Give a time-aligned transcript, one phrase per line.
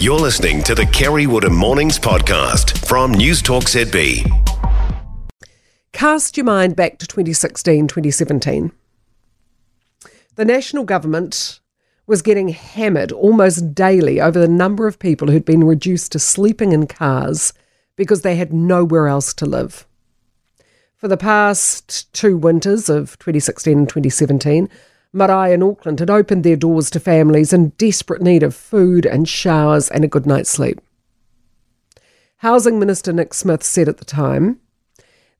[0.00, 4.24] You're listening to the Kerre Woodham Mornings podcast from News Talk ZB.
[5.92, 8.72] Cast your mind back to 2016, 2017.
[10.36, 11.60] The national government
[12.06, 16.72] was getting hammered almost daily over the number of people who'd been reduced to sleeping
[16.72, 17.52] in cars
[17.96, 19.86] because they had nowhere else to live.
[20.96, 24.66] For the past two winters of 2016 and 2017,
[25.12, 29.28] Marae in Auckland had opened their doors to families in desperate need of food and
[29.28, 30.80] showers and a good night's sleep.
[32.38, 34.60] Housing Minister Nick Smith said at the time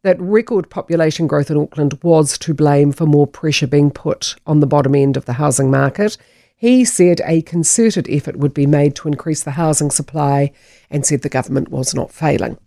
[0.03, 4.61] that record population growth in Auckland was to blame for more pressure being put on
[4.61, 6.17] the bottom end of the housing market.
[6.57, 10.53] He said a concerted effort would be made to increase the housing supply
[10.91, 12.59] and said the government was not failing.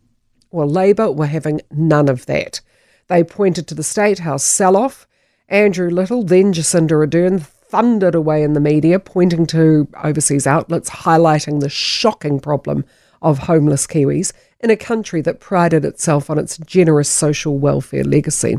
[0.51, 2.61] Well, Labour were having none of that.
[3.07, 5.07] They pointed to the State House sell off
[5.49, 11.59] Andrew Little, then Jacinda Ardern, thundered away in the media, pointing to overseas outlets highlighting
[11.59, 12.85] the shocking problem
[13.21, 18.57] of homeless Kiwis in a country that prided itself on its generous social welfare legacy.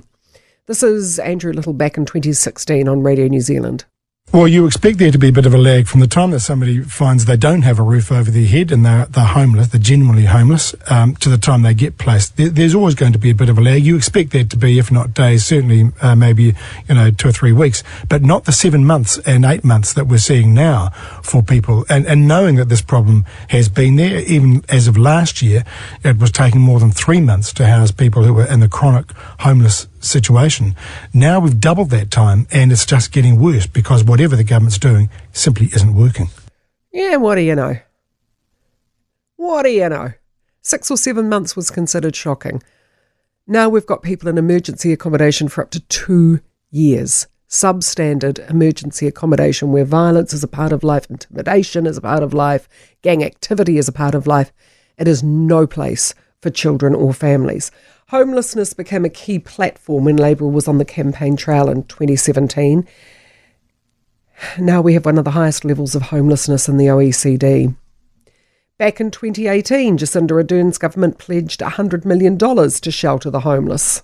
[0.67, 3.85] This is Andrew Little back in 2016 on Radio New Zealand.
[4.35, 6.41] Well, you expect there to be a bit of a lag from the time that
[6.41, 9.81] somebody finds they don't have a roof over their head and they're, they're homeless, they're
[9.81, 12.37] genuinely homeless, um, to the time they get placed.
[12.37, 13.85] There, there's always going to be a bit of a lag.
[13.85, 16.57] You expect that to be, if not days, certainly uh, maybe,
[16.89, 20.09] you know, two or three weeks, but not the seven months and eight months that
[20.09, 20.89] we're seeing now
[21.23, 21.87] for people.
[21.89, 25.63] And, and knowing that this problem has been there, even as of last year,
[26.03, 29.13] it was taking more than three months to house people who were in the chronic
[29.39, 30.77] homeless situation.
[31.13, 35.11] Now we've doubled that time and it's just getting worse because whatever the government's doing
[35.33, 36.29] simply isn't working.
[36.93, 37.77] Yeah, what do you know?
[39.37, 40.13] What do you know?
[40.63, 42.63] Six or seven months was considered shocking.
[43.47, 47.27] Now we've got people in emergency accommodation for up to two years.
[47.49, 52.33] Substandard emergency accommodation where violence is a part of life, intimidation is a part of
[52.33, 52.69] life,
[53.03, 54.53] gang activity is a part of life.
[54.97, 57.71] It is no place for children or families.
[58.09, 62.87] Homelessness became a key platform when Labour was on the campaign trail in 2017.
[64.59, 67.75] Now we have one of the highest levels of homelessness in the OECD.
[68.77, 74.03] Back in 2018, Jacinda Ardern's government pledged $100 million to shelter the homeless.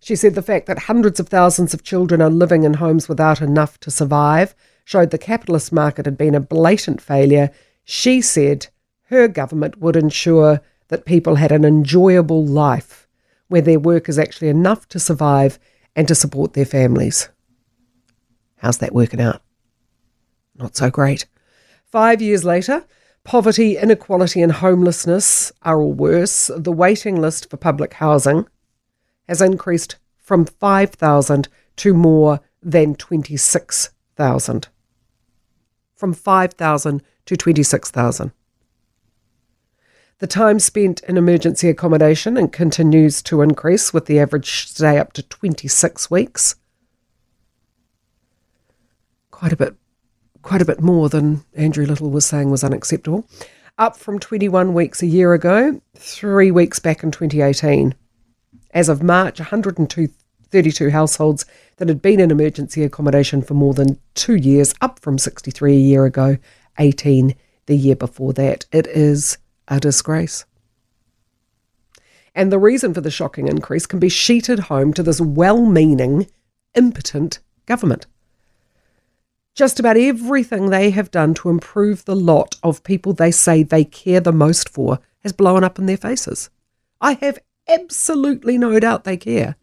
[0.00, 3.40] She said the fact that hundreds of thousands of children are living in homes without
[3.40, 4.52] enough to survive
[4.84, 7.50] showed the capitalist market had been a blatant failure.
[7.84, 8.66] She said
[9.04, 13.01] her government would ensure that people had an enjoyable life
[13.52, 15.58] where their work is actually enough to survive
[15.94, 17.28] and to support their families.
[18.56, 19.42] How's that working out?
[20.56, 21.26] Not so great.
[21.84, 22.86] Five years later,
[23.24, 26.50] poverty, inequality, and homelessness are all worse.
[26.56, 28.46] The waiting list for public housing
[29.28, 34.68] has increased from 5,000 to more than 26,000.
[35.94, 38.32] From 5,000 to 26,000.
[40.22, 45.12] The time spent in emergency accommodation and continues to increase with the average stay up
[45.14, 46.54] to 26 weeks.
[49.32, 49.74] Quite a bit
[50.42, 53.26] quite a bit more than Andrew Little was saying was unacceptable.
[53.78, 57.92] Up from 21 weeks a year ago, 3 weeks back in 2018.
[58.70, 61.46] As of March, 132 households
[61.78, 65.80] that had been in emergency accommodation for more than 2 years, up from 63 a
[65.80, 66.36] year ago,
[66.78, 67.34] 18
[67.66, 68.66] the year before that.
[68.70, 70.44] It is a disgrace.
[72.34, 76.28] And the reason for the shocking increase can be sheeted home to this well meaning,
[76.74, 78.06] impotent government.
[79.54, 83.84] Just about everything they have done to improve the lot of people they say they
[83.84, 86.48] care the most for has blown up in their faces.
[87.00, 89.56] I have absolutely no doubt they care.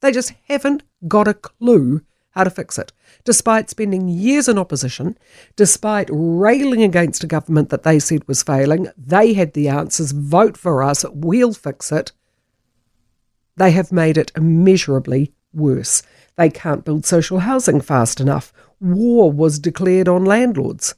[0.00, 2.02] They just haven't got a clue
[2.40, 2.92] how to fix it.
[3.24, 5.18] Despite spending years in opposition,
[5.56, 10.56] despite railing against a government that they said was failing, they had the answers vote
[10.56, 12.12] for us, we'll fix it.
[13.56, 16.02] They have made it immeasurably worse.
[16.36, 18.54] They can't build social housing fast enough.
[18.80, 20.94] War was declared on landlords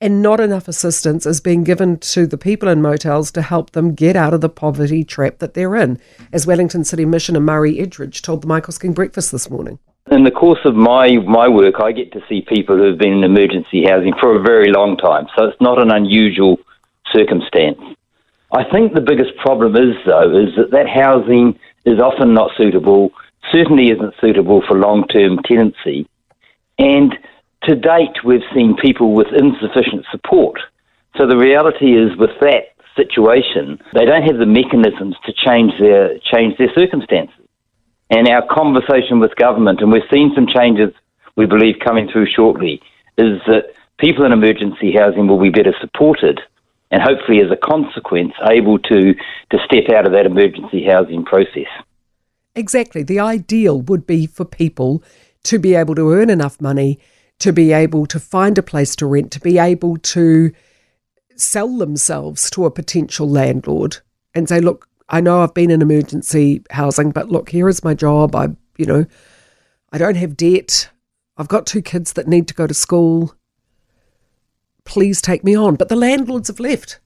[0.00, 3.94] and not enough assistance is being given to the people in motels to help them
[3.94, 6.00] get out of the poverty trap that they're in,
[6.32, 9.78] as Wellington City Missioner Murray Edridge told the Mike Hosking Breakfast this morning.
[10.10, 13.12] In the course of my, my work, I get to see people who have been
[13.12, 16.58] in emergency housing for a very long time, so it's not an unusual
[17.12, 17.78] circumstance.
[18.52, 23.10] I think the biggest problem is, though, is that that housing is often not suitable,
[23.52, 26.08] certainly isn't suitable for long term tenancy,
[26.76, 27.14] and
[27.64, 30.58] to date, we've seen people with insufficient support.
[31.18, 36.18] So the reality is, with that situation, they don't have the mechanisms to change their
[36.18, 37.39] change their circumstances.
[38.10, 40.92] And our conversation with government, and we've seen some changes,
[41.36, 42.82] we believe, coming through shortly,
[43.16, 46.40] is that people in emergency housing will be better supported
[46.90, 51.68] and hopefully, as a consequence, able to, to step out of that emergency housing process.
[52.56, 53.04] Exactly.
[53.04, 55.02] The ideal would be for people
[55.44, 56.98] to be able to earn enough money,
[57.38, 60.52] to be able to find a place to rent, to be able to
[61.36, 63.98] sell themselves to a potential landlord
[64.34, 67.94] and say, look, I know I've been in emergency housing, but look, here is my
[67.94, 68.36] job.
[68.36, 68.48] I,
[68.78, 69.06] you know,
[69.92, 70.88] I don't have debt.
[71.36, 73.34] I've got two kids that need to go to school.
[74.84, 75.74] Please take me on.
[75.74, 77.00] But the landlords have left.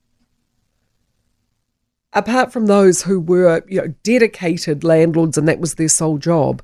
[2.12, 6.62] Apart from those who were, you know, dedicated landlords and that was their sole job,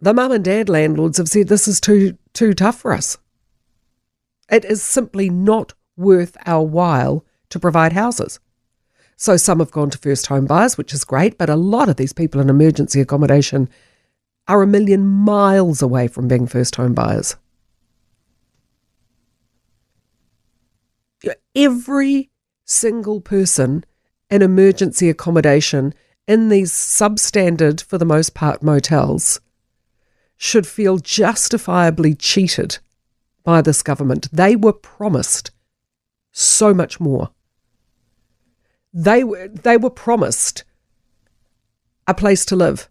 [0.00, 3.18] the mum and dad landlords have said this is too too tough for us.
[4.50, 8.40] It is simply not worth our while to provide houses.
[9.16, 11.96] So some have gone to first home buyers, which is great, but a lot of
[11.96, 13.68] these people in emergency accommodation
[14.48, 17.36] are a million miles away from being first home buyers.
[21.54, 22.30] Every
[22.64, 23.84] single person
[24.30, 25.94] in emergency accommodation
[26.26, 29.40] in these substandard, for the most part, motels
[30.36, 32.78] should feel justifiably cheated
[33.44, 34.28] by this government.
[34.32, 35.50] They were promised
[36.32, 37.30] so much more.
[38.92, 40.64] They were, they were promised
[42.06, 42.88] a place to live.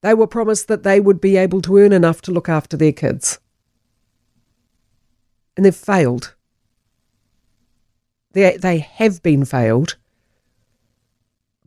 [0.00, 2.92] They were promised that they would be able to earn enough to look after their
[2.92, 3.38] kids.
[5.56, 6.34] And they've failed.
[8.32, 9.96] They, they have been failed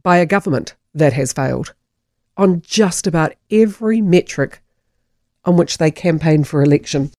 [0.01, 1.73] by a government that has failed
[2.37, 4.61] on just about every metric
[5.43, 7.11] on which they campaign for election.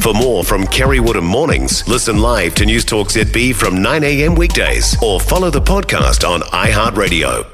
[0.00, 4.96] For more from Kerre Woodham Mornings, listen live to News Talk ZB from 9am weekdays
[5.02, 7.53] or follow the podcast on iHeartRadio.